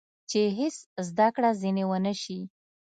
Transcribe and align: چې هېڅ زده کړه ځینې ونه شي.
چې 0.29 0.39
هېڅ 0.57 0.75
زده 1.07 1.27
کړه 1.35 1.49
ځینې 1.61 1.83
ونه 1.87 2.13
شي. 2.21 2.39